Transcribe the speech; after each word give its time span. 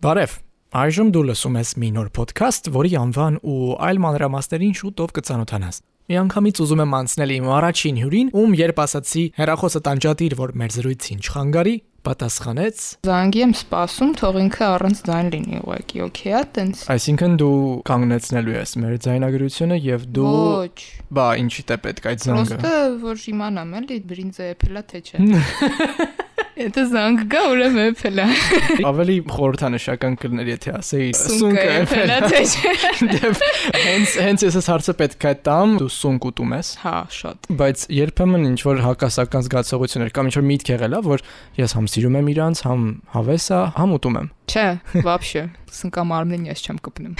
Բարև։ 0.00 0.34
Այժմ 0.80 1.08
դու 1.12 1.22
լսում 1.28 1.56
ես 1.60 1.70
մի 1.76 1.88
նոր 1.92 2.06
ոդքասթ, 2.16 2.68
որի 2.72 2.92
անվան 2.96 3.34
ու 3.44 3.56
այլ 3.84 3.98
մանրամասներին 4.00 4.70
շուտով 4.78 5.10
կծանոթանաս։ 5.18 5.80
Միանգամից 6.10 6.60
ուզում 6.64 6.82
եմ 6.86 6.94
անցնել 6.98 7.34
իմ 7.34 7.50
առաջին 7.56 7.98
հյուրին, 8.00 8.30
ում 8.40 8.54
երբ 8.60 8.80
ասացի 8.80 9.24
հերախոսը 9.36 9.82
տանջատիր, 9.90 10.36
որ 10.40 10.54
մեր 10.56 10.72
զրույցին 10.76 11.20
չխանգարի, 11.20 11.74
պատասխանեց. 12.00 12.86
Զանգի 13.10 13.44
եմ 13.44 13.52
սպասում, 13.60 14.14
թող 14.24 14.40
ինքը 14.40 14.64
առանց 14.70 15.02
ձայն 15.10 15.28
լինի 15.36 15.60
ուղղակի, 15.60 16.02
օքեյ 16.08 16.32
է, 16.32 16.42
տենց։ 16.56 16.82
Այսինքն 16.96 17.36
դու 17.44 17.60
կանգնեցնելու 17.90 18.56
ես 18.56 18.72
մեր 18.80 18.96
ձայնագրությունը 19.04 19.78
եւ 19.84 20.08
դու 20.16 20.32
Ոչ։ 20.40 20.80
բա 21.20 21.28
ինչի՞ 21.44 21.66
է 21.68 21.78
պետք 21.84 22.10
այդ 22.14 22.24
զանգը։ 22.24 22.58
Պրոստը 22.64 22.74
որ 23.04 23.28
իմանամ 23.36 23.76
էլի 23.84 24.00
բրինձը 24.10 24.50
էփելա 24.56 24.84
թե 24.94 25.04
չէ։ 25.04 25.22
Եթե 26.59 26.83
զանգ 26.91 27.21
գա, 27.31 27.41
ուրեմն 27.51 27.81
էփելա։ 27.89 28.25
Ավելի 28.87 29.15
խորհրդանշական 29.27 30.13
կլներ, 30.21 30.51
եթե 30.53 30.73
ասեի 30.77 31.09
Սունկը 31.19 31.65
էփելա 31.81 32.19
թե 32.25 32.41
չէ։ 32.45 32.73
Դեվ 33.11 33.41
հենց 33.85 34.15
հենց 34.25 34.45
ես 34.45 34.57
այս 34.61 34.69
հարցը 34.71 34.95
պետք 35.01 35.27
է 35.27 35.33
տամ, 35.47 35.75
դու 35.81 35.89
սունկ 35.95 36.27
ուտում 36.31 36.55
ես։ 36.55 36.71
Հա, 36.85 36.95
շատ։ 37.17 37.49
Բայց 37.59 37.85
երբեմն 37.99 38.47
ինչ 38.51 38.59
որ 38.67 38.81
հակասական 38.85 39.45
զգացողություններ 39.49 40.15
կամ 40.15 40.31
ինչ 40.31 40.35
որ 40.39 40.47
միտք 40.51 40.71
եղել 40.75 40.95
է, 40.95 41.03
որ 41.11 41.25
ես 41.59 41.75
համ 41.75 41.91
սիրում 41.95 42.17
եմ 42.21 42.31
իրանց, 42.35 42.63
համ 42.69 42.87
հավեսա, 43.15 43.61
համ 43.75 43.95
ուտում 43.99 44.19
եմ։ 44.23 44.31
Չէ, 44.45 44.67
вообще, 45.05 45.47
սնկա 45.74 46.02
մարմնին 46.10 46.44
ես 46.50 46.62
չեմ 46.66 46.78
կպնում։ 46.86 47.14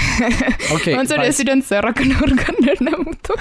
Okay։ 0.77 0.95
Ոնց 0.97 1.13
որ 1.15 1.23
ես 1.27 1.41
իրեն 1.45 1.63
սեռական 1.71 2.11
օրգաններն 2.27 2.91
եմ 2.91 3.03
ուտում։ 3.11 3.39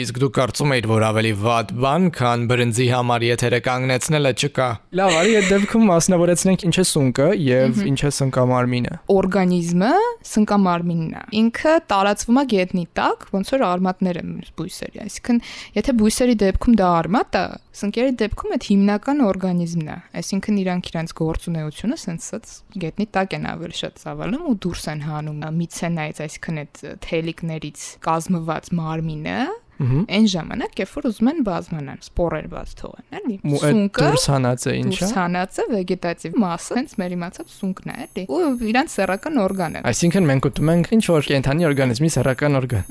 Իսկ 0.00 0.20
դու 0.22 0.30
կարծում 0.36 0.74
էիր, 0.76 0.86
որ 0.90 1.06
ավելի 1.10 1.32
վատ 1.40 1.72
բան, 1.84 2.06
քան 2.16 2.44
բրնձի 2.50 2.86
համար 2.94 3.26
եթերը 3.26 3.60
կանգնեցնելը 3.66 4.32
չկա։ 4.40 4.68
Լավ, 5.00 5.16
արի 5.20 5.32
այդ 5.40 5.48
դեպքում 5.50 5.84
մասնավորեցնենք 5.90 6.64
ինչ 6.70 6.76
է 6.80 6.84
սունկը 6.90 7.28
եւ 7.46 7.80
ինչ 7.90 8.00
է 8.00 8.12
սնկամարմինը։ 8.20 8.94
օրգանիզմը 9.16 9.92
սնկա 10.30 10.58
մարմինն 10.66 11.12
է։ 11.20 11.24
Ինքը 11.40 11.74
տարածվում 11.90 12.40
է 12.40 12.44
գետնի 12.54 12.84
տակ, 13.00 13.26
ոնց 13.34 13.52
որ 13.54 13.66
արմատները 13.70 14.24
բույսերի, 14.60 15.02
այսինքն 15.04 15.42
եթե 15.80 15.94
բույսերի 16.00 16.36
դեպքում 16.44 16.78
դա 16.80 16.90
արմատ 17.00 17.38
է, 17.40 17.44
սնկերի 17.70 18.12
դեպքում 18.20 18.54
այդ 18.56 18.64
հիմնական 18.70 19.22
օրգանիզմն 19.26 19.90
է։ 19.90 19.98
Այսինքն 20.20 20.60
իրանք 20.64 20.90
իրանք 20.90 21.14
գործունեությունը 21.20 21.98
սենսած 22.02 22.54
գետնի 22.84 23.06
տակ 23.14 23.36
են 23.38 23.48
ավելի 23.54 23.76
շատ 23.80 24.00
ծավալում 24.02 24.44
ու 24.50 24.58
դուրս 24.66 24.84
են 24.90 25.02
հանում 25.06 25.40
միցենայից, 25.60 26.22
այսինքն 26.26 26.62
այդ 26.64 26.84
թելիկներից 27.06 27.88
կազմված 28.10 28.72
մարմինը 28.80 29.40
այն 29.80 30.26
ժամանակ, 30.28 30.74
երբ 30.76 30.90
որ 30.92 31.06
ուզում 31.08 31.28
են 31.30 31.38
բազմանան, 31.46 32.00
սպորեր 32.04 32.48
բաց 32.52 32.72
թողեն, 32.80 33.06
էլի։ 33.16 33.36
Ու 33.48 33.60
այդ 33.64 33.78
դուրս 33.96 34.26
հանած 34.28 34.60
է? 34.60 34.74
ինչա։ 34.80 34.90
դուրս 35.00 35.14
հանածը 35.16 35.64
վեգետատիվ 35.70 36.36
մասը, 36.44 36.76
հենց 36.80 36.92
մեր 37.00 37.14
իմացած 37.16 37.48
սունկն 37.56 37.88
է, 37.88 37.96
էլի։ 38.04 38.24
Ու 38.28 38.42
իրանց 38.74 38.88
սեռական 38.98 39.40
օրգան 39.46 39.72
է։ 39.80 39.82
Այսինքն 39.88 40.28
մենք 40.34 40.50
ուտում 40.50 40.68
ենք 40.76 40.92
ինչ 41.00 41.04
որ 41.16 41.22
կենթանի 41.32 41.62
օրգանիզմի 41.70 42.12
սեռական 42.20 42.60
օրգան։ 42.60 42.84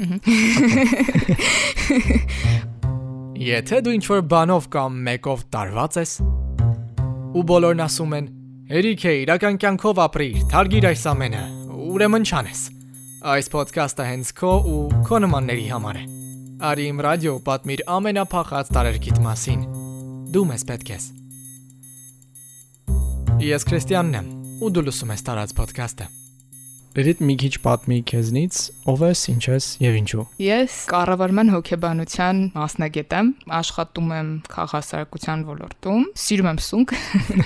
Եթե 3.40 3.78
դու 3.86 3.92
ինչ 3.96 4.04
որ 4.10 4.26
բանով 4.34 4.66
կամ 4.74 4.96
մեկով 5.06 5.44
տարված 5.54 5.98
ես 6.02 6.18
ու 7.40 7.44
բոլորն 7.48 7.84
ասում 7.86 8.16
են 8.18 8.28
Հերիք 8.70 9.04
է, 9.08 9.14
իրական 9.24 9.56
կյանքով 9.64 10.00
ապրիր, 10.04 10.42
թարգիր 10.52 10.88
այս 10.92 11.06
ամենը։ 11.10 11.40
Ուրեմն 11.90 12.28
չանես։ 12.28 12.60
Այս 13.34 13.50
ոդքասթը 13.56 14.06
հենց 14.10 14.32
քո 14.38 14.52
ու 14.74 14.84
քո 15.08 15.22
նմանների 15.24 15.66
համար 15.72 15.98
է։ 15.98 16.04
Արի 16.70 16.86
իմ 16.92 17.02
ռադիո 17.08 17.34
պատմիր 17.48 17.84
ամենափախած 17.96 18.72
տարերկիտ 18.78 19.22
մասին։ 19.26 19.66
Դու 20.36 20.46
մեզ 20.52 20.70
պետք 20.70 20.94
ես։ 20.94 21.10
Ես 23.50 23.70
Քրիստիանն 23.72 24.20
եմ, 24.20 24.34
ու 24.62 24.74
դու 24.76 24.90
լսում 24.92 25.16
ես 25.16 25.26
տարած 25.32 25.56
ոդքասթը։ 25.64 26.12
Լրիտ 26.98 27.20
մի 27.22 27.34
քիչ 27.38 27.52
պատմի 27.62 27.98
քեզնից, 28.10 28.60
ով 28.90 29.02
ես, 29.06 29.20
ինչ 29.30 29.44
ես 29.46 29.66
եւ 29.84 29.98
ինչու։ 30.00 30.24
Ես 30.42 30.78
կառավարման 30.90 31.52
հոգեբանության 31.54 32.40
մասնագետ 32.56 33.14
եմ, 33.20 33.30
աշխատում 33.60 34.14
եմ 34.18 34.32
քաղաքասարակության 34.56 35.44
ոլորտում, 35.50 36.08
սիրում 36.24 36.50
եմ 36.50 36.62
սունկ։ 36.66 36.96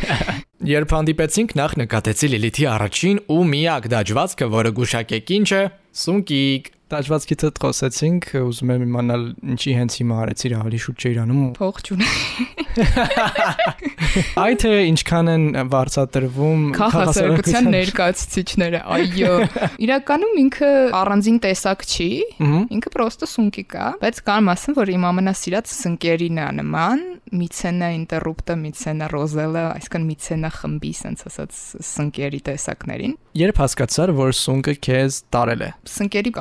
Երբ 0.74 0.96
հանդիպեցինք, 0.96 1.56
նախ 1.60 1.76
նկատեցի 1.84 2.32
Լիլիթի 2.34 2.70
առաջին 2.72 3.20
ու 3.36 3.42
միակ 3.52 3.90
դաջվածքը, 3.92 4.48
որը 4.54 4.72
գուշակեք 4.80 5.36
ինչ 5.44 5.50
է՝ 5.60 5.64
սունկիկ։ 6.04 6.73
Դաջվածքից 6.94 7.44
հետ 7.48 7.60
խոսեցինք, 7.64 8.26
ուզում 8.44 8.72
եմ 8.74 8.84
իմանալ 8.86 9.24
ինչի 9.54 9.72
հենց 9.80 9.96
հիմա 9.98 10.18
արեցիր 10.24 10.54
ավելի 10.60 10.80
շուտ 10.84 11.04
չէ 11.04 11.10
իրանում։ 11.14 11.40
Փող 11.58 11.80
չունեմ։ 11.88 12.54
Այ 14.44 14.54
թե 14.62 14.72
ինչքան 14.92 15.32
են 15.34 15.46
վարձատրվում 15.74 16.62
Քաղաքասարակության 16.78 17.70
ներկայացուցիչները, 17.74 18.82
այո։ 18.98 19.34
Իրականում 19.88 20.38
ինքը 20.44 20.72
առանձին 21.02 21.40
տեսակ 21.48 21.86
չի, 21.90 22.10
ինքը 22.78 22.94
պրոստը 22.94 23.30
սունկիկ 23.34 23.78
է, 23.78 23.88
բայց 24.04 24.22
կարամ 24.30 24.54
ասեմ, 24.54 24.78
որ 24.78 24.94
իմ 24.94 25.08
ամենասիրած 25.10 25.74
սնկերին 25.74 26.42
է 26.44 26.48
նման, 26.62 27.04
միցենա 27.34 27.90
ինտերուպտը, 27.98 28.56
միցենա 28.62 29.08
ռոզելը, 29.14 29.64
այսինքն 29.74 30.08
միցենա 30.10 30.50
խմբի, 30.54 30.92
sense 31.00 31.28
ասած 31.30 31.60
սնկերի 31.88 32.42
տեսակներին։ 32.50 33.16
Երբ 33.42 33.62
հասկացար, 33.64 34.14
որ 34.20 34.36
սունկը 34.38 34.76
քեզ 34.86 35.20
տարել 35.34 35.64
է։ 35.66 35.70
Սնկերի 35.90 36.34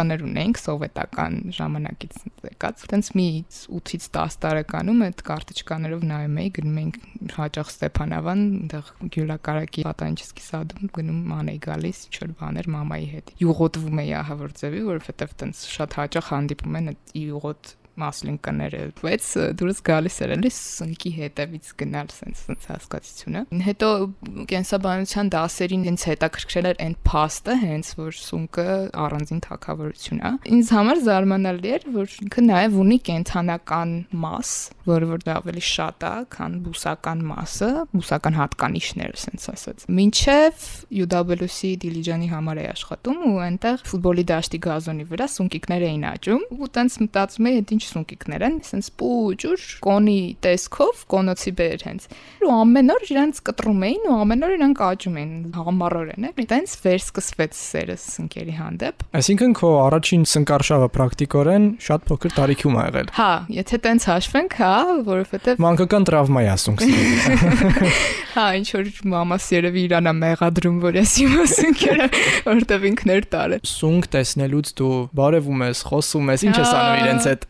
արտիճկաներ 0.00 0.22
ունենք 0.24 0.58
սովետական 0.60 1.34
ժամանակից 1.56 2.14
եկած։ 2.48 2.84
Տենց 2.90 3.08
մի 3.18 3.26
8-ից 3.68 4.06
10 4.16 4.36
տարեկանում 4.44 5.02
այդ 5.06 5.22
կարտիճկաներով 5.28 6.06
նայում 6.10 6.38
էի, 6.40 6.52
գնում 6.56 6.78
էինք 6.80 6.96
հաճախ 7.36 7.72
Ստեփանավան, 7.74 8.44
այնտեղ 8.60 8.92
գյուլակարակի 9.16 9.84
պատանջիսկի 9.90 10.46
սադում 10.46 10.92
գնում 10.96 11.20
մանեի 11.34 11.60
գալիս, 11.68 12.00
ինչ-որ 12.10 12.32
բաներ 12.40 12.70
մամայի 12.76 13.10
հետ։ 13.10 13.34
Յուղոտվում 13.44 14.00
էի 14.00 14.14
ահավոր 14.20 14.56
ձևի, 14.60 14.82
որովհետև 14.88 15.36
տենց 15.44 15.64
շատ 15.76 15.98
հաճախ 16.00 16.32
հանդիպում 16.32 16.80
են 16.80 16.90
այդ 16.94 17.14
յուղոտ 17.20 17.74
մասլինկաները, 18.00 18.80
բայց 19.00 19.26
դուրս 19.60 19.80
գալիս 19.90 20.16
էր 20.24 20.34
էլի 20.36 20.50
սնկի 20.56 21.12
հետևից 21.16 21.70
գնալ 21.80 22.12
sense 22.14 22.44
sense 22.46 22.70
հասկացությունը։ 22.70 23.42
Հետո 23.66 23.88
կենսաբանության 24.50 25.30
դասերին 25.34 25.84
հենց 25.90 26.04
հետաքրքրել 26.10 26.68
էր 26.70 26.80
այն 26.84 26.94
փաստը, 27.10 27.56
հենց 27.60 27.90
որ 28.00 28.18
սունկը 28.20 28.66
առանձին 29.04 29.42
թակավորություն 29.46 30.20
է։ 30.20 30.32
Ինձ 30.54 30.72
համար 30.76 31.02
զարմանալի 31.10 31.72
էր, 31.76 31.86
որ 31.96 32.16
ինքը 32.26 32.44
նաև 32.46 32.78
ունի 32.84 32.98
կենթանական 33.10 33.94
մաս, 34.24 34.54
որը 34.90 35.10
որ 35.10 35.24
դա 35.26 35.36
ավելի 35.40 35.64
շատ 35.70 36.06
է, 36.10 36.12
քան 36.34 36.56
բուսական 36.64 37.24
մասը, 37.30 37.70
բուսական 37.94 38.38
հատկանիշները 38.40 39.20
sense 39.20 39.52
ասած։ 39.54 39.86
Մինչև 40.00 40.64
UWC 41.00 41.72
Դիլիջանի 41.84 42.30
համար 42.30 42.60
է 42.60 42.66
աշխատում 42.70 43.20
ու 43.30 43.34
այնտեղ 43.46 43.84
ֆուտբոլի 43.90 44.24
դաշտի 44.30 44.60
գազոնի 44.66 45.06
վրա 45.10 45.28
սունկիկներ 45.34 45.86
էին 45.90 46.06
աճում 46.10 46.44
ու 46.56 46.70
տենց 46.76 46.98
մտածում 47.04 47.48
էի, 47.50 47.60
այդ 47.60 47.74
ինչ 47.80 47.88
սունկիկներ 47.88 48.42
են, 48.44 48.56
sense 48.66 48.92
պուճուր 49.00 49.62
կոնի 49.84 50.20
տեսքով, 50.44 51.02
կոնոցի 51.10 51.52
բեր 51.56 51.84
հենց։ 51.86 52.06
Ու 52.44 52.50
ամեն 52.52 52.92
օր 52.92 53.04
իրանց 53.08 53.40
կտրում 53.48 53.84
էին 53.88 54.04
ու 54.10 54.16
ամեն 54.20 54.44
օր 54.44 54.52
իրանք 54.56 54.82
աճում 54.90 55.16
էին 55.20 55.32
համառորեն, 55.56 56.26
էլի։ 56.30 56.46
Տենց 56.50 56.74
վերսկսվեց 56.84 57.56
սերը 57.60 57.96
սնկերի 58.04 58.56
հանդեպ։ 58.60 59.04
Այսինքն 59.20 59.54
քո 59.60 59.70
առաջին 59.80 60.26
սնկարշավը 60.30 60.88
պրակտիկորեն 61.00 61.68
շատ 61.88 62.06
փոքր 62.10 62.34
տարիքում 62.36 62.76
ա 62.76 62.84
եղել։ 62.90 63.12
Հա, 63.16 63.30
եթե 63.56 63.80
տենց 63.86 64.08
հաշվենք, 64.10 64.56
հա, 64.60 64.74
որովհետև 65.08 65.64
Մանկական 65.64 66.08
տրավմա 66.10 66.44
է 66.44 66.56
սունկսը։ 66.60 67.50
հա, 68.36 68.46
ինչ 68.60 68.68
որ 68.76 68.90
մամաս 69.14 69.46
երևի 69.56 69.84
իրանա 69.88 70.12
մեղադրում, 70.20 70.76
որ 70.84 70.98
ես 71.00 71.14
հիմա 71.20 71.46
սնկերը 71.50 72.08
որտեվ 72.50 72.86
ինքներ 72.90 73.26
տարել։ 73.34 73.64
Սունկ 73.70 74.08
տեսնելուց 74.14 74.72
դու 74.80 74.92
բարևում 75.20 75.64
ես, 75.66 75.82
խոսում 75.90 76.30
ես, 76.34 76.44
ինչ 76.50 76.56
ես 76.60 76.72
անում 76.80 77.00
իրենց 77.00 77.28
հետ։ 77.30 77.46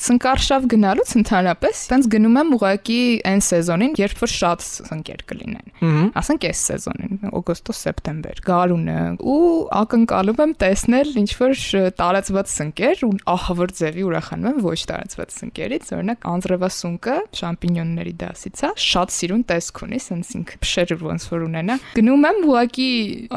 Սնկարշավ 0.00 0.66
գնալուց 0.74 1.14
ընդհանրապես 1.20 1.82
տենց 1.90 2.08
գնում 2.14 2.38
եմ 2.40 2.54
ուղակի 2.56 3.00
այն 3.30 3.42
սեզոնին, 3.50 3.94
երբ 4.00 4.20
որ 4.20 4.32
շատ 4.34 4.66
սնկեր 4.70 5.24
կլինեն։ 5.30 6.10
ասենք 6.20 6.46
այս 6.50 6.60
սեզոնին 6.70 7.34
օգոստոս-սեպտեմբեր 7.40 8.40
գարունը 8.46 8.96
ու 9.20 9.40
ակնկալում 9.80 10.42
եմ 10.44 10.52
տեսնել 10.60 11.12
ինչ 11.20 11.30
որ 11.40 11.54
տարածված 12.00 12.52
սնկեր 12.54 13.04
ու 13.06 13.12
ահավոր 13.34 13.74
ձևի 13.80 14.04
ուրախանում 14.10 14.50
եմ 14.50 14.60
ոչ 14.66 14.78
տարածված 14.90 15.34
սնկերից 15.40 15.90
օրինակ 15.96 16.26
անձրևասունկը 16.30 17.16
շամպինյոնների 17.40 18.14
դասից 18.20 18.60
է 18.60 18.72
շատ 18.90 19.14
սիրուն 19.16 19.44
տեսք 19.50 19.82
ունի 19.86 20.00
sense 20.04 20.36
ինքը 20.40 20.60
փշեր 20.64 20.94
ոնց 21.00 21.26
որ 21.30 21.46
ունենա 21.48 21.78
գնում 21.96 22.26
եմ 22.30 22.40
ուղակի 22.50 22.90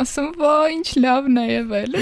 ասում 0.04 0.30
վա 0.42 0.54
ինչ 0.74 0.88
լավն 1.04 1.40
է 1.44 1.46
եղել 1.54 1.98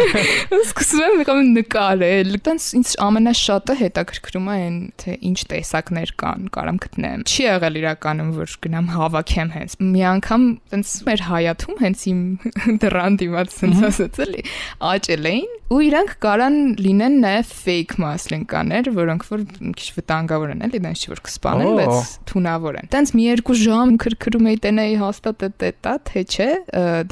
ու 0.60 0.60
սկսում 0.60 1.04
եմ 1.06 1.24
կամ 1.30 1.42
նկարել 1.56 2.38
տենց 2.46 2.68
ինձ 2.80 2.94
ամենաշատը 3.06 3.69
շատը 3.70 3.84
հետաքրքրում 3.84 4.46
է 4.50 4.54
այն 4.60 4.78
թե 4.98 5.12
ինչ 5.30 5.38
տեսակներ 5.50 6.12
կան, 6.18 6.48
կարամ 6.56 6.78
գտնեմ։ 6.84 7.22
Չի 7.30 7.44
եղել 7.44 7.78
իրականում 7.80 8.32
որ 8.34 8.54
գնամ 8.66 8.88
հավաքեմ 8.96 9.52
հենց։ 9.54 9.76
Մի 9.90 10.02
անգամ 10.10 10.48
տենց 10.74 10.94
մեր 11.06 11.24
հայաթում 11.30 11.80
հենց 11.84 12.04
իմ 12.10 12.20
դրան 12.82 13.20
դիմաց 13.22 13.56
sense 13.60 13.86
ասած 13.90 14.20
էլի 14.26 14.44
աճել 14.90 15.30
էին 15.30 15.56
ու 15.70 15.78
իրանք 15.86 16.14
կարան 16.18 16.56
լինեն 16.82 17.16
նաև 17.22 17.50
fake 17.54 17.96
մասլինկաներ, 18.02 18.88
որոնք 18.96 19.26
որ 19.28 19.42
մի 19.62 19.74
քիչ 19.78 19.90
վտանգավոր 20.00 20.50
են, 20.50 20.64
էլի, 20.66 20.80
դրանց 20.82 21.04
չի 21.04 21.12
որ 21.12 21.20
կսպանեն, 21.28 21.70
բայց 21.78 22.14
թունավոր 22.26 22.78
են։ 22.80 22.90
Տենց 22.90 23.12
մի 23.14 23.26
երկու 23.28 23.56
ժամ 23.60 23.92
քրքրում 24.02 24.48
էի 24.50 24.58
տենեի 24.66 24.96
հաստատ 25.04 25.46
դա, 25.86 25.94
թե 26.10 26.24
չէ, 26.26 26.48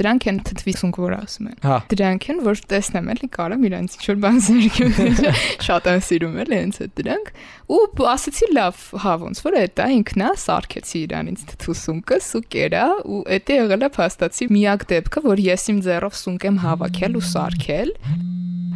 դրանք 0.02 0.26
են 0.32 0.40
թթվիսունք 0.48 0.98
որ 1.06 1.14
ասում 1.18 1.48
են։ 1.52 1.62
Հա։ 1.68 1.78
Դրանք 1.94 2.26
են 2.34 2.42
որ 2.48 2.62
տեսնեմ 2.74 3.12
էլի 3.14 3.30
կարամ 3.38 3.68
իրանց 3.68 3.94
ինչ 3.98 4.08
որ 4.08 4.18
բան 4.26 4.42
զերգեմ։ 4.48 4.98
Շատ 5.68 5.88
եմ 5.94 6.02
սիրում 6.08 6.36
էլի 6.48 6.58
հենց 6.58 6.78
այդ 6.84 6.92
դրանք։ 6.98 7.28
Ու 7.68 7.80
ասացի 8.12 8.48
լավ, 8.56 8.80
հա 9.04 9.14
ոնց 9.22 9.42
որ 9.44 9.58
է 9.58 9.64
դա 9.78 9.86
ինքնա 9.98 10.30
սարքեցի 10.44 10.98
իրանից 11.04 11.44
թթվիսունքս 11.52 12.30
ու 12.38 12.42
կերա 12.56 12.86
ու 13.04 13.20
դա 13.28 13.60
եղել 13.60 13.84
է 13.84 13.92
փաստացի 13.98 14.50
միակ 14.56 14.88
դեպքը, 14.94 15.24
որ 15.28 15.44
ես 15.44 15.68
իմ 15.74 15.78
ձեռով 15.88 16.18
սունկ 16.24 16.48
եմ 16.48 16.60
հավաքել 16.64 17.20
ու 17.20 17.24
սարքել։ 17.28 17.94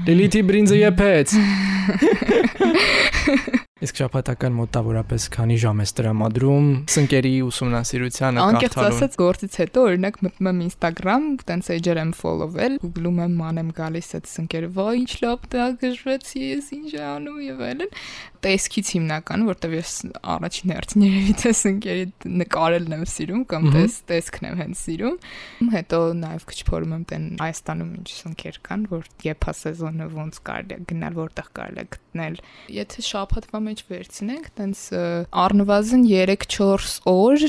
Լիլիթի 0.03 0.41
բրինձը 0.53 0.79
եփեց։ 0.83 1.37
Իսկ 3.83 3.99
շաբաթական 3.99 4.53
մոտավորապես 4.55 5.25
քանի 5.35 5.55
ժամ 5.59 5.81
ես 5.83 5.93
տրամադրում 5.99 6.67
սնկերի 6.93 7.31
ուսումնասիրությանը 7.49 8.39
կարդալուն։ 8.39 8.59
Անկեղծ 8.61 8.77
ասած 8.87 9.17
գործից 9.19 9.57
հետո 9.59 9.87
օրինակ 9.89 10.19
մտնում 10.23 10.51
եմ 10.53 10.61
Instagram, 10.69 11.25
տենց 11.49 11.71
էջեր 11.75 12.01
եմ 12.03 12.13
follow-ել, 12.21 12.77
Google-ում 12.85 13.19
եմ 13.25 13.35
մանեմ 13.43 13.73
գալիս 13.81 14.11
այդ 14.19 14.31
սնկերը, 14.33 14.69
վայ 14.79 14.95
ինչ 15.03 15.13
լավ 15.25 15.49
դա 15.57 15.67
գժվեցի, 15.83 16.45
ես 16.53 16.71
ինչ 16.79 16.93
անում 17.11 17.41
եւ 17.43 17.65
այլն 17.73 17.91
տեսքից 18.43 18.93
հիմնական, 18.97 19.45
որտեվ 19.51 19.75
ես 19.79 19.91
առաջին 20.35 20.73
հերթին 20.77 21.05
երևի 21.07 21.35
թե 21.43 21.53
սնկերի 21.63 22.07
նկարելն 22.43 22.97
եմ 22.97 23.05
սիրում 23.13 23.45
կամ 23.53 23.69
տես 23.77 23.99
տեսքն 24.11 24.49
եմ 24.51 24.57
հենց 24.63 24.83
սիրում։ 24.83 25.19
Հետո 25.75 26.01
նաև 26.23 26.47
քիչ 26.51 26.61
փորում 26.71 26.97
եմ 26.99 27.05
տեն 27.13 27.29
Հայաստանում 27.43 27.93
ինչ 28.03 28.09
սնկեր 28.19 28.63
կան, 28.67 28.89
որ 28.93 29.11
եփա 29.31 29.59
սեզոնը 29.63 30.09
ոնց 30.19 30.43
կարելի 30.51 30.79
է 30.79 30.87
գնալ, 30.91 31.21
որտեղ 31.23 31.53
կարելի 31.63 31.87
է 31.87 32.02
գտնել։ 32.13 32.37
Եթե 32.73 33.03
շաբաթվա 33.07 33.59
մեջ 33.67 33.81
վերցնենք, 33.89 34.49
տենց 34.59 34.81
առնվազն 35.43 36.03
3-4 36.09 36.89
օր 37.13 37.45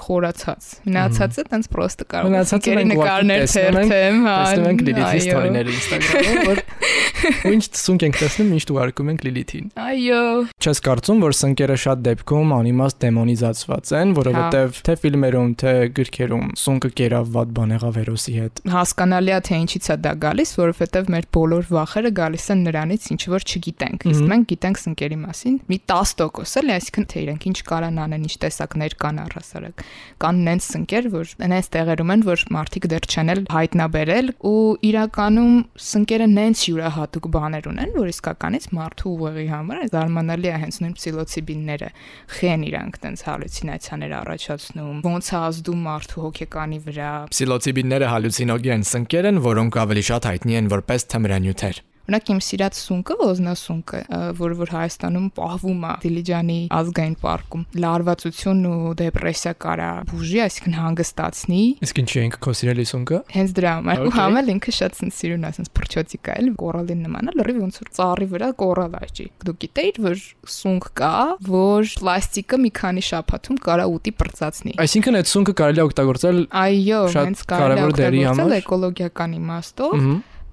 խորացած։ 0.00 0.68
Մնացածը 0.88 1.44
տենց 1.52 1.68
պրոստը 1.72 2.06
կարող 2.08 2.36
է 2.38 2.42
սնկերի 2.48 2.84
նկարներ 2.88 3.44
թերթեմ, 3.52 4.20
հա։ 4.24 4.36
Տեսնում 4.48 4.68
ենք 4.68 4.84
Լիլիթի 4.88 5.20
ստորիները 5.28 5.74
Instagram-ում, 5.76 6.40
որ 6.48 6.62
ինչ 7.52 7.64
սունկ 7.78 8.04
ենք 8.08 8.18
տեսնում, 8.22 8.52
ինչ 8.58 8.64
դուարկում 8.68 9.10
ենք 9.12 9.24
Լիլիթին։ 9.28 9.70
Այո, 9.84 10.22
Չես 10.58 10.82
կարծում, 10.88 11.22
որ 11.28 11.36
սնկերը 11.38 11.78
շատ 11.84 12.02
դեպքում 12.08 12.52
անիմաստ 12.58 13.00
դեմոնիզացված 13.04 13.92
են, 13.98 14.14
որովհետև 14.18 14.78
հա։ 14.78 14.84
թե 14.88 14.96
ֆիլմերում, 15.02 15.50
թե 15.58 15.72
գրքերում 15.98 16.46
սունկը 16.62 16.90
կերավ 16.98 17.32
վատ 17.34 17.52
բան 17.58 17.74
եղավ 17.78 17.98
հերոսի 17.98 18.34
հետ։ 18.38 18.62
Հասկանալի 18.78 19.34
է 19.34 19.40
թե 19.48 19.58
ինչից 19.58 19.88
է 19.88 19.96
դա 20.06 20.12
գալիս, 20.24 20.54
որովհետև 20.58 21.10
մեր 21.14 21.28
բոլոր 21.38 21.68
վախերը 21.74 22.12
գալիս 22.18 22.46
են 22.54 22.62
նրանից, 22.68 23.08
ինչ 23.18 23.22
որ 23.34 23.46
չգիտենք։ 23.48 23.97
Իսկ 24.08 24.28
մենք 24.30 24.48
գիտենք 24.52 24.80
սնկերի 24.82 25.18
մասին 25.24 25.56
մի 25.68 25.78
10% 25.90 26.58
էլ, 26.60 26.72
այսինքն 26.78 27.06
թե 27.08 27.22
իրենք 27.24 27.46
ինչ 27.48 27.58
կարան 27.68 28.00
անեն, 28.04 28.26
ինչ 28.28 28.34
տեսակներ 28.44 28.96
կան 29.02 29.20
առհասարակ։ 29.24 29.84
Կան 30.22 30.40
նենց 30.48 30.68
սնկեր, 30.68 31.08
որ 31.14 31.32
նենց 31.48 31.70
տեղերում 31.74 32.12
են, 32.14 32.24
որ 32.28 32.44
մարդիկ 32.58 32.88
դեռ 32.92 33.08
չեն 33.08 33.32
էլ 33.34 33.42
հայտնաբերել 33.58 34.30
ու 34.48 34.62
իրականում 34.88 35.56
սնկերը 35.88 36.28
նենց 36.38 36.64
յուրահատուկ 36.68 37.28
բաներ 37.38 37.68
ունեն, 37.72 37.92
որ 37.98 38.12
իսկականից 38.12 38.68
մարդու 38.78 39.14
ուղեղի 39.18 39.48
համար 39.52 39.82
զարմանալի 39.92 40.48
է 40.48 40.56
հենց 40.62 40.78
նույն 40.84 40.94
պսիլոցիբինները 40.98 41.90
խեն 42.38 42.64
իրանք 42.68 42.98
տենց 43.04 43.24
հալյուցինացիաներ 43.28 44.14
առաջացնում 44.18 45.02
ոնց 45.08 45.28
է 45.28 45.36
ազդում 45.48 45.84
մարդու 45.88 46.24
հոգեկանի 46.28 46.80
վրա 46.88 47.10
պսիլոցիբինները 47.32 48.10
հալյուցինոգեն 48.14 48.88
սնկեր 48.92 49.30
են 49.32 49.44
որոնք 49.48 49.80
ավելի 49.84 50.08
շատ 50.12 50.32
հայտնի 50.32 50.58
են 50.62 50.72
որպես 50.74 51.08
թմրանյութեր 51.14 51.87
Օրինակ 52.08 52.30
իմ 52.32 52.38
սիրած 52.40 52.76
սունկը, 52.78 53.14
ոզնասունկը, 53.20 53.98
որը 54.38 54.54
որ 54.56 54.70
Հայաստանում 54.72 55.24
պահվում 55.36 55.82
է 55.84 55.90
Դիլիջանի 56.04 56.54
ազգային 56.72 57.16
պարկում, 57.20 57.64
լարվածություն 57.84 58.62
ու 58.68 58.92
դեպրեսիա 58.96 59.52
կարա 59.60 59.88
բուժի, 60.08 60.38
այսինքն 60.46 60.76
հանգստացնի։ 60.78 61.60
Իսկ 61.84 62.00
ինչի 62.00 62.22
ենք 62.22 62.38
քո 62.48 62.54
սիրելի 62.56 62.86
սունկը։ 62.88 63.20
Հենց 63.36 63.52
դրա 63.58 63.74
համար 63.76 64.00
ու 64.08 64.14
համել 64.16 64.48
ինքը 64.56 64.74
շատ 64.78 64.96
սիրուն 65.18 65.44
է, 65.44 65.50
ասես 65.52 65.70
փրչոցիկա 65.76 66.38
էլ 66.38 66.48
կորալին 66.64 67.04
նման 67.04 67.28
է, 67.28 67.36
լրիվ 67.42 67.60
ոնց 67.68 67.78
որ 67.84 67.92
ծառի 67.98 68.28
վրա 68.32 68.48
կորալ 68.64 68.96
աճի։ 69.04 69.28
Դու 69.44 69.56
գիտեիր, 69.68 70.00
որ 70.08 70.24
սունկ 70.56 70.88
կա, 70.96 71.12
որ 71.44 71.92
պլաստիկը 72.00 72.60
մի 72.64 72.72
քանի 72.78 73.04
շաբաթում 73.12 73.60
կարա 73.68 73.86
ուտի 73.98 74.14
պրծացնի։ 74.22 74.74
Այսինքն 74.88 75.20
այդ 75.20 75.30
սունկը 75.34 75.54
կարելի 75.60 75.82
է 75.82 75.86
օգտագործել 75.88 76.42
Այո, 76.64 77.04
հենց 77.18 77.44
կարելի 77.52 77.78
է 77.78 77.86
օգտագործել 77.92 78.58
էկոլոգիական 78.62 79.38
իմաստով 79.42 79.96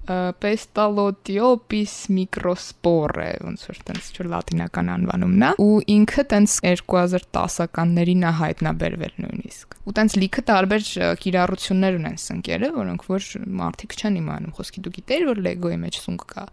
Pestalotiopis 0.06 1.94
microspore, 2.14 3.28
ոնց 3.42 3.64
որ 3.70 3.80
տենց 3.90 4.10
չէ 4.14 4.26
լատինական 4.32 4.90
անվանումն 4.94 5.46
է, 5.48 5.50
ու 5.66 5.78
ինքը 5.96 6.24
տենց 6.32 6.56
2010-ականներին 6.70 8.26
է 8.26 8.32
հայտնաբերվել 8.40 9.14
նույնիսկ։ 9.26 9.78
Ու 9.86 9.96
տենց 9.98 10.18
լիքը 10.22 10.44
տարբեր 10.52 10.90
կիրառություններ 11.26 12.00
ունեն 12.00 12.18
սնկերը, 12.26 12.72
որոնք 12.76 13.08
որ 13.10 13.30
մարդիկ 13.62 13.96
չեն 14.00 14.20
իմանում։ 14.22 14.56
Խոսքի 14.60 14.84
դու 14.86 14.94
գիտեր, 15.00 15.30
որ 15.32 15.42
Lego-ի 15.46 15.80
մեջ 15.86 16.02
սունկ 16.06 16.28
կա։ 16.36 16.46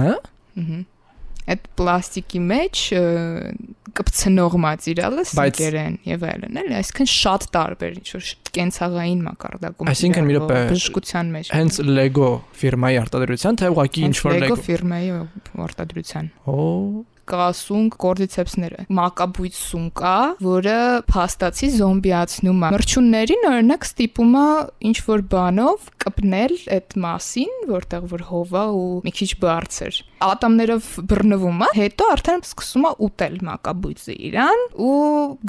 Հա։ 0.00 0.14
Ահա 0.60 0.80
այդ 1.50 1.68
պլաստիկի 1.78 2.40
մեջ 2.46 2.82
կպցնող 3.98 4.56
մատերիալը 4.64 5.24
սիկերեն 5.30 5.96
եւ 6.06 6.26
այլն, 6.30 6.58
էլի, 6.60 6.74
այսինքն 6.78 7.10
շատ 7.10 7.46
տարբեր 7.56 7.96
ինչ 8.00 8.06
որ 8.14 8.26
կենցաղային 8.56 9.22
մակարդակում։ 9.28 9.92
Այսինքն 9.92 10.28
մի 10.30 10.36
րոպե 10.38 10.58
բժշկության 10.72 11.32
մեջ։ 11.36 11.52
Հենց 11.60 11.80
Lego 11.90 12.30
ֆիրմայի 12.60 13.00
արտադրության 13.04 13.60
թե 13.60 13.72
ուղղակի 13.74 14.04
ինչ 14.10 14.16
որ 14.26 14.36
Lego 14.44 14.58
ֆիրմայի 14.66 15.14
արտադրության։ 15.70 16.30
Օ 16.50 16.68
կասունկ 17.30 17.96
կորդիցեպսները։ 18.02 18.84
Մակաբույծ 18.96 19.58
սունկ 19.60 20.02
է, 20.10 20.14
որը 20.42 20.76
փաստացի 21.10 21.68
զոմբիացնում 21.76 22.64
է։ 22.66 22.70
Մրջուններին 22.74 23.46
օրինակ 23.50 23.86
ստիպում 23.86 24.34
է 24.40 24.46
ինչ 24.90 24.96
որ 25.06 25.24
բանով 25.34 25.88
կպնել 26.04 26.54
այդ 26.76 26.96
մասին, 27.04 27.52
որտեղ 27.70 28.08
որ 28.10 28.24
հովա 28.30 28.64
ու 28.80 28.88
մի 29.06 29.12
քիչ 29.20 29.30
բարձր։ 29.44 30.00
Ատամներով 30.26 30.88
բռնվում 31.10 31.60
է, 31.60 31.70
հետո 31.80 32.08
արդեն 32.14 32.44
սկսում 32.50 32.88
է 32.90 32.92
ուտել 33.06 33.36
մակաբույծը 33.50 34.16
իրան 34.30 34.64
ու 34.90 34.96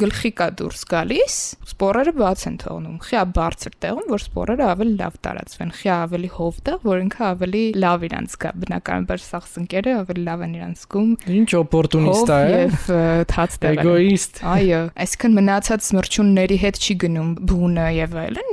գլխի 0.02 0.32
կա 0.38 0.48
դուրս 0.62 0.86
գալիս, 0.92 1.40
սպորերը 1.72 2.14
բաց 2.22 2.46
են 2.52 2.58
թողնում։ 2.62 2.91
Խիա 3.06 3.24
բարձր 3.38 3.76
տեղում, 3.86 4.08
որ 4.12 4.24
սպորերը 4.26 4.66
ավելի 4.72 4.94
լավ 5.02 5.16
տարածվեն, 5.28 5.72
խիա 5.80 5.96
ավելի 6.06 6.30
հով 6.36 6.60
տեղ, 6.68 6.80
որ 6.88 7.02
ինքը 7.06 7.24
ավելի 7.32 7.64
լավ 7.82 8.06
իրանց 8.08 8.36
կա։ 8.42 8.52
Բնականաբար 8.62 9.24
սաղ 9.26 9.48
սնկերը 9.52 9.96
ավելի 10.02 10.26
լավ 10.28 10.46
են 10.48 10.56
իրանց 10.60 10.82
զգում։ 10.82 11.12
Ինչ 11.42 11.50
օպորտունիստա 11.62 12.40
է։ 12.42 12.52
Եվ 12.52 12.90
թաց 13.32 13.58
տեղը։ 13.62 13.82
Էգոիստ։ 13.82 14.44
Այո, 14.52 14.82
այսինքն 15.06 15.38
մնացած 15.42 15.92
մրջունների 16.02 16.60
հետ 16.66 16.82
չի 16.82 16.98
գնում 17.06 17.32
բունը 17.52 17.88
եւ 18.02 18.20
այլն, 18.26 18.52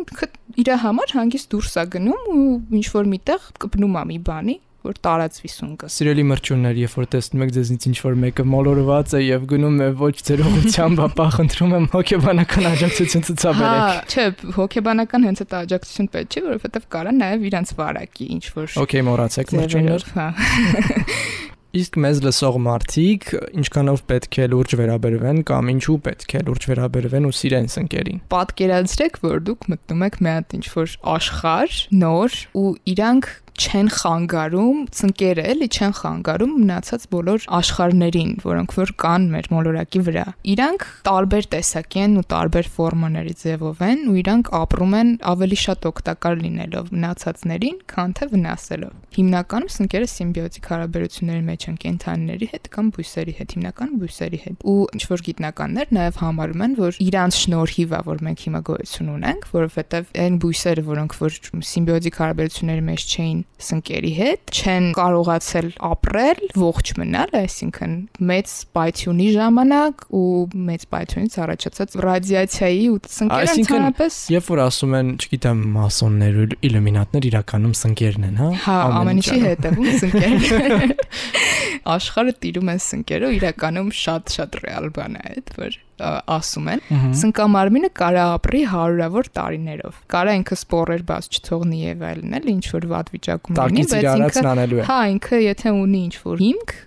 իր 0.59 0.71
համար 0.83 1.13
հանգիստ 1.15 1.53
դուրս 1.55 1.75
է 1.79 1.85
գնում 1.93 2.31
ու 2.35 2.47
ինչ 2.79 2.87
որ 2.95 3.11
միտեղ 3.13 3.45
կպնում 3.63 3.99
է 3.99 4.03
մի 4.09 4.19
բանի 4.29 4.57
որ 4.87 4.99
տարածվի 5.03 5.51
սունկը։ 5.53 5.89
Սիրելի 5.91 6.25
մրջուններ, 6.29 6.79
երբ 6.85 6.95
որ 6.99 7.09
տեսնում 7.15 7.43
եք 7.45 7.53
ձեզնից 7.57 7.87
ինչ 7.89 7.97
որ 8.05 8.19
մեկը 8.23 8.45
մոլորված 8.53 9.15
է 9.19 9.23
եւ 9.25 9.49
գնում 9.53 9.81
է 9.83 9.89
ոչ 9.99 10.13
ձեր 10.29 10.45
ուղղությամբ, 10.49 11.03
ապա 11.09 11.27
խնդրում 11.35 11.75
եմ 11.79 11.89
հոգեբանական 11.97 12.71
աջակցություն 12.71 13.27
ցուցաբերեք։ 13.29 13.83
Հա, 13.89 13.99
չէ, 14.09 14.27
հոգեբանական 14.59 15.29
հենց 15.29 15.45
այդ 15.45 15.59
աջակցություն 15.59 16.11
պետք 16.15 16.39
չէ, 16.39 16.45
որովհետեւ 16.47 16.89
կարա 16.95 17.15
նաեւ 17.19 17.47
իրանց 17.51 17.75
վարակի 17.83 18.31
ինչ 18.39 18.45
որ 18.55 18.81
Okay, 18.87 19.05
մոռացեք 19.09 19.55
մրջուններ։ 19.59 20.09
Հա։ 20.15 20.29
Իսկ 21.79 21.99
մեզ 22.01 22.21
լսող 22.25 22.55
մարդիկ 22.65 23.27
ինչքանով 23.61 23.99
պետք 24.09 24.37
է 24.41 24.45
լուրջ 24.49 24.75
վերաբերվեն 24.81 25.41
կամ 25.51 25.67
ինչու 25.75 25.97
պետք 26.07 26.33
է 26.39 26.41
լուրջ 26.47 26.67
վերաբերվեն 26.71 27.29
ու 27.29 27.33
սիրեն 27.39 27.69
սնկերին։ 27.75 28.23
Պատկերացրեք, 28.33 29.19
որ 29.27 29.43
դուք 29.51 29.69
մտնում 29.75 30.07
եք 30.09 30.17
մի 30.25 30.33
հատ 30.33 30.57
ինչ-որ 30.59 30.95
աշխարհ, 31.13 31.77
նոր 32.01 32.39
ու 32.57 32.71
իրանք 32.95 33.29
չեն 33.59 33.89
խանգարում 33.91 34.81
ծնկերը, 34.95 35.45
էլի 35.53 35.67
չեն 35.75 35.95
խանգարում 35.99 36.53
մնացած 36.59 37.07
բոլոր 37.11 37.47
աշխարհներին, 37.59 38.31
որոնք 38.45 38.75
որ 38.79 38.93
կան 39.03 39.25
մեր 39.33 39.49
մոլորակի 39.55 40.03
վրա։ 40.09 40.25
Իրանք 40.53 40.85
տարբեր 41.09 41.49
տեսակի 41.55 42.03
են 42.05 42.15
ու 42.21 42.25
տարբեր 42.33 42.71
ֆորմաների 42.79 43.35
ձևով 43.43 43.83
են 43.89 44.05
ու 44.09 44.17
իրանք 44.23 44.51
ապրում 44.59 44.95
են 44.99 45.11
ավելի 45.33 45.59
շատ 45.65 45.89
օգտակար 45.91 46.39
լինելով 46.39 46.93
մնացածներին, 46.95 47.79
քան 47.91 48.15
թե 48.19 48.29
վնասելով։ 48.39 48.95
Հիմնականում 49.19 49.73
սնկերը 49.75 50.09
սիմբիոտիկ 50.15 50.71
հարաբերությունների 50.71 51.45
մեջ 51.49 51.67
են 51.69 51.79
կենթանիների 51.83 52.49
հետ 52.55 52.71
կամ 52.79 52.91
բույսերի 52.95 53.35
հետ, 53.39 53.55
հիմնականում 53.59 53.99
բույսերի 53.99 54.41
հետ։ 54.45 54.67
Ու 54.69 54.79
ինչ 54.99 55.03
որ 55.09 55.25
գիտնականներ 55.29 55.93
նաև 55.99 56.21
համարում 56.23 56.65
են, 56.69 56.79
որ 56.79 57.01
իրանց 57.09 57.39
շնորհիվ 57.43 57.95
է, 57.99 58.01
որ 58.09 58.23
մենք 58.29 58.45
հիմա 58.49 58.61
գոյություն 58.69 59.13
ունենք, 59.19 59.49
որովհետև 59.59 60.13
այն 60.29 60.39
բույսերը, 60.45 60.85
որոնք 60.89 61.19
որ 61.19 61.39
սիմբիոտիկ 61.69 62.19
հարաբերությունների 62.23 62.85
մեջ 62.89 63.07
չէին, 63.09 63.41
սնկերի 63.59 64.11
հետ, 64.15 64.51
չեն 64.55 64.85
կարողացել 64.95 65.69
ապրել, 65.89 66.43
ողջ 66.63 66.91
մնալ, 67.01 67.33
այսինքն 67.39 67.95
մեծ 68.31 68.53
պայթյունի 68.79 69.27
ժամանակ 69.35 70.05
ու 70.19 70.29
մեծ 70.69 70.85
պայթյունից 70.95 71.39
առաջացած 71.45 71.97
ռադիացիայի 72.07 72.85
ու 72.93 73.01
սնկերը 73.17 73.57
ընդհանրապես 73.59 74.21
Երբ 74.37 74.53
որ 74.53 74.63
ասում 74.69 74.95
են, 75.01 75.11
չգիտեմ, 75.19 75.65
մասոններ 75.75 76.39
ու 76.39 76.47
իլյումինատներ 76.69 77.29
իրականում 77.33 77.75
սնկերն 77.83 78.29
են, 78.29 78.39
հա? 78.39 78.49
Հա, 78.69 78.79
ամեն 79.01 79.23
ինչի 79.25 79.41
հետևում 79.49 79.91
սնկերն 80.05 80.97
աշխարհը 81.99 82.39
տիրում 82.47 82.71
է 82.71 82.79
սնկերը, 82.87 83.35
իրականում 83.43 83.93
շատ-շատ 84.05 84.59
ռեալ 84.63 84.91
բան 84.99 85.19
է 85.19 85.29
այդ, 85.35 85.55
որ 85.59 85.79
ասում 85.99 86.71
են, 86.75 86.83
սնկամարմինը 87.23 87.91
կարա 87.99 88.27
ապրի 88.37 88.63
հարյուրավոր 88.73 89.31
տարիներով։ 89.39 89.99
Կարա 90.15 90.37
ինքը 90.39 90.59
սպորեր 90.59 91.05
բաց 91.09 91.29
չթողնի 91.39 91.81
եւ 91.83 92.07
այլն, 92.13 92.39
էլ 92.39 92.49
ինչ 92.55 92.65
որ 92.77 92.89
վատ 92.95 93.13
վիճակում 93.17 93.59
լինի, 93.59 93.89
բայց 93.95 94.09
ինքը 94.23 94.87
հա, 94.93 95.01
ինքը 95.17 95.43
եթե 95.49 95.75
ունի 95.79 96.01
ինչ 96.09 96.15
որ 96.29 96.47
հիմք, 96.47 96.79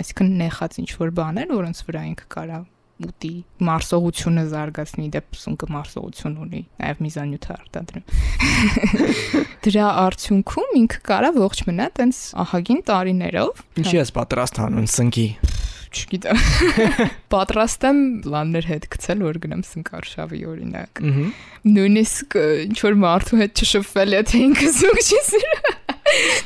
այսինքն 0.00 0.36
նեխած 0.44 0.82
ինչ 0.84 0.90
որ 1.00 1.16
բաներ, 1.20 1.56
որոնց 1.60 1.86
վրա 1.90 2.04
ինքը 2.10 2.30
կարա 2.36 2.60
ուտի 3.00 3.32
մարսողությունը 3.64 4.42
զարգացնի 4.50 5.06
դեպ 5.14 5.38
սունկը 5.40 5.68
մարսողություն 5.74 6.34
ունի 6.44 6.60
նաև 6.82 7.00
միզանյութը 7.06 7.54
արտադրում 7.56 8.04
դրա 9.66 9.86
արդյունքում 10.04 10.76
ինքը 10.82 11.00
կարա 11.08 11.32
ողջ 11.38 11.62
մնա 11.70 11.88
տենց 12.00 12.20
ահագին 12.44 12.82
տարիներով 12.90 13.64
ինչի 13.84 13.96
ես 14.00 14.14
պատրաստ 14.20 14.62
հանուն 14.64 14.90
սնկի 14.96 15.26
չգիտեմ 15.90 16.40
պատրաստ 17.34 17.86
եմ 17.90 18.00
լաններ 18.34 18.68
հետ 18.70 18.86
գցել 18.94 19.24
որ 19.26 19.40
գնամ 19.44 19.64
սնկարշավի 19.70 20.40
օրինակ 20.52 21.02
նույնիսկ 21.74 22.38
ինչ 22.70 22.78
որ 22.86 22.98
մարդու 23.04 23.40
հետ 23.42 23.64
չշփվել 23.64 24.16
եթե 24.20 24.42
ինքը 24.46 24.70
զուգ 24.78 25.00
չի 25.04 25.20
սիրում 25.30 25.79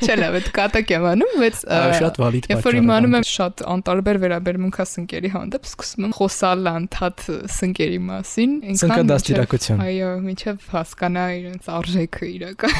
Չէ, 0.04 0.14
լավ, 0.18 0.36
դա 0.44 0.50
կատակ 0.54 0.90
եմ 0.94 1.04
անում, 1.10 1.32
բայց 1.40 1.60
շատ 1.98 2.18
վալիդ 2.20 2.46
պատճառ։ 2.48 2.54
Երբ 2.54 2.66
որ 2.68 2.78
իմանում 2.80 3.16
եմ 3.18 3.26
շատ 3.30 3.62
անտարբեր 3.74 4.18
վերաբերմունք 4.24 4.78
հա 4.80 4.86
սնկերի 4.90 5.30
հանդեպ, 5.34 5.68
սկսում 5.70 6.06
եմ 6.08 6.14
խոսալ 6.18 6.68
անդադ 6.74 7.24
սնկերի 7.54 8.00
մասին, 8.08 8.54
ինքան 8.74 8.80
Սնկա 8.84 9.06
դաստիարակություն։ 9.10 9.82
Այո, 9.84 10.10
ինչեւ 10.34 10.68
հասկանա 10.74 11.24
իրենց 11.38 11.70
արժեքը 11.74 12.28
իրական։ 12.34 12.74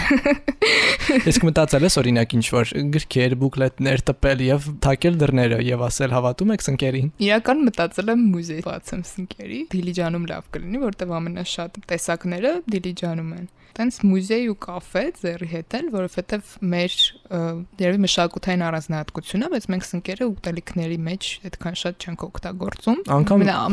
Իսկ 1.33 1.45
մտածել 1.49 1.88
ես 1.88 1.99
օրինակ 2.05 2.37
ինչ 2.38 2.47
որ 2.55 2.75
գրքեր, 2.95 3.37
բուկլետներ 3.45 4.05
տպել 4.11 4.45
եւ 4.45 4.69
թակել 4.85 5.19
դռները 5.25 5.61
եւ 5.64 5.85
ասել 5.88 6.14
հավատում 6.19 6.55
եք 6.55 6.64
սնկերին։ 6.69 7.11
Իրական 7.25 7.64
մտածել 7.69 8.14
եմ 8.14 8.25
մուզեյ 8.35 8.64
բացեմ 8.69 9.05
սնկերի։ 9.14 9.61
Դիլիջանում 9.75 10.25
լավ 10.35 10.49
կլինի, 10.55 10.81
որտեվ 10.85 11.14
ամենաշատ 11.21 11.79
տեսակները 11.95 12.55
Դիլիջանում 12.75 13.35
են 13.38 13.47
տենց 13.75 13.97
մուզեյ 14.07 14.45
ու 14.52 14.57
կաֆե 14.64 15.02
ձերի 15.21 15.49
հետ 15.50 15.76
էլ, 15.78 15.88
որովհետև 15.95 16.52
մեր 16.75 16.97
երևի 17.81 18.00
մշակութային 18.04 18.64
առանձնահատկությունն 18.69 19.45
է, 19.45 19.50
բայց 19.54 19.66
մենք 19.75 19.87
սնկերը 19.88 20.28
ուտելիքների 20.31 20.99
մեջ 21.09 21.28
այդքան 21.50 21.78
շատ 21.83 22.04
չենք 22.04 22.25
օգտագործում։ 22.28 23.00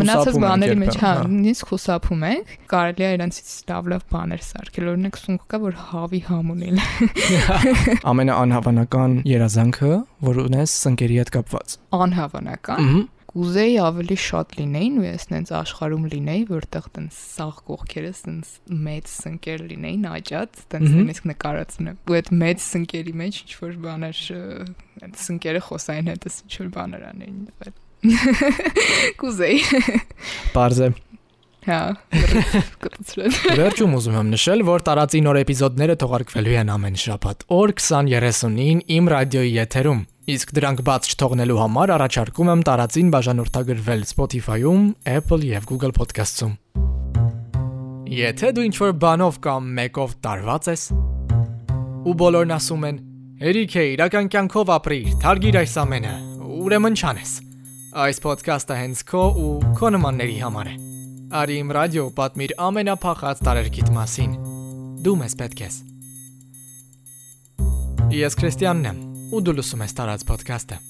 մնացած 0.02 0.40
բաների 0.42 0.78
մեջ, 0.82 1.00
հա, 1.02 1.14
նույնիսկ 1.32 1.72
խուսափում 1.72 2.26
ենք։ 2.32 2.54
Կարելի 2.72 3.06
է 3.06 3.12
իրանցից 3.18 3.54
լավ-լավ 3.72 4.06
բաներ 4.12 4.44
սարքել, 4.50 4.92
օրինակ 4.92 5.22
սունկ 5.22 5.48
կա, 5.52 5.62
որ 5.62 5.80
հավի 5.92 6.22
համ 6.32 6.52
ունել։ 6.56 6.84
Ամենաանհավանական 8.12 9.18
երազանքը, 9.32 9.94
որ 10.32 10.44
ունես 10.48 10.78
սնկերի 10.82 11.22
հետ 11.22 11.34
կապված։ 11.38 11.80
Անհավանական։ 12.02 12.88
Ահա 12.92 13.21
կուզեի 13.32 13.76
ավելի 13.80 14.16
շատ 14.22 14.56
լինեին 14.60 14.96
ու 15.02 15.06
ես 15.06 15.26
նենց 15.32 15.52
աշխարհում 15.60 16.08
լինեի, 16.12 16.42
որտեղ 16.50 16.88
տենց 16.98 17.20
սաղ 17.32 17.62
կողքերս 17.70 18.24
տենց 18.26 18.50
մեծ 18.88 19.12
սնկեր 19.12 19.64
լինեին 19.72 20.08
աճած, 20.12 20.64
տենց 20.74 20.96
նույնիսկ 20.96 21.30
նկարացնում 21.32 21.92
եմ։ 21.92 22.02
Ու 22.12 22.18
այդ 22.20 22.32
մեծ 22.42 22.66
սնկերի 22.66 23.14
մեջ 23.22 23.40
ինչ 23.42 23.54
որ 23.62 23.78
բաներ 23.86 24.26
այդ 25.08 25.22
սնկերը 25.22 25.62
խոսային 25.70 26.12
հետս 26.12 26.42
ինչ 26.42 26.60
որ 26.60 26.74
բաներ 26.76 27.08
անեին։ 27.12 27.40
Կուզեի։ 29.22 29.64
Բարձե 30.58 30.92
Հա, 31.62 31.80
կտուցրել։ 32.82 33.36
Վերջում 33.60 33.92
ուզում 34.00 34.16
եմ 34.18 34.30
նշել, 34.34 34.64
որ 34.66 34.84
տարածի 34.88 35.20
նոր 35.28 35.40
էպիզոդները 35.44 35.96
թողարկվելու 36.02 36.56
են 36.58 36.72
ամեն 36.74 36.98
շաբաթ 37.04 37.44
օր 37.54 37.74
20:30-ին 37.78 38.82
իմ 38.98 39.12
ռադիոյի 39.14 39.52
եթերում։ 39.60 40.02
Իսկ 40.32 40.52
դրանք 40.56 40.82
բաց 40.88 41.08
չթողնելու 41.12 41.58
համար 41.60 41.92
առաջարկում 41.96 42.50
եմ 42.52 42.62
տարածին 42.68 43.08
բաժանորդագրվել 43.12 44.04
Spotify-ում, 44.08 44.84
Apple 45.12 45.48
եւ 45.50 45.66
Google 45.68 45.92
Podcast-ում։ 45.98 46.54
Եթե 48.12 48.52
դու 48.56 48.66
ինչ-որ 48.70 48.94
բանով 49.02 49.40
կամ 49.44 49.68
մեկով 49.80 50.14
տարված 50.24 50.70
ես, 50.72 50.86
ու 52.08 52.16
բոլորն 52.22 52.56
ասում 52.56 52.88
են, 52.92 53.02
«Երիք 53.42 53.76
է, 53.82 53.86
իրական 53.98 54.32
կյանքով 54.32 54.72
ապրիր, 54.78 55.12
թարգիր 55.26 55.60
այս 55.66 55.76
ամենը», 55.84 56.16
ուրեմն 56.62 56.98
չանես։ 57.02 57.36
Այս 58.06 58.24
ոդքասթը 58.30 58.80
հենց 58.82 59.06
քո 59.12 59.28
ու 59.42 59.54
քո 59.82 59.94
նմանների 59.98 60.40
համար 60.46 60.72
է։ 60.72 60.76
Արի 61.42 61.62
իմ 61.66 61.76
ռադիո 61.76 62.10
պատմիր 62.22 62.58
ամենափախած 62.72 63.46
տարերկիտ 63.50 63.94
մասին։ 64.00 64.36
Դու 65.04 65.20
մեզ 65.26 65.40
պետք 65.44 65.64
ես։ 65.68 65.86
Ես 68.22 68.38
Քրիստիանն 68.38 68.92
եմ 68.92 69.08
ու 69.32 69.44
դու 69.48 69.60
լսում 69.62 69.86
ես 69.88 69.96
տարած 69.96 70.28
ոդքասթը։ 70.28 70.84